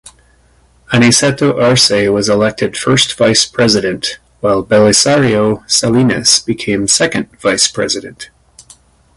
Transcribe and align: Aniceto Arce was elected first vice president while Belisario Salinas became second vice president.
Aniceto 0.91 1.61
Arce 1.61 2.09
was 2.11 2.27
elected 2.27 2.75
first 2.75 3.15
vice 3.19 3.45
president 3.45 4.17
while 4.39 4.63
Belisario 4.65 5.63
Salinas 5.69 6.39
became 6.39 6.87
second 6.87 7.29
vice 7.39 7.67
president. 7.67 8.31